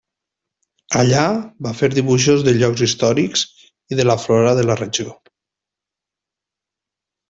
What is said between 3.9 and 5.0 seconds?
i de la flora de la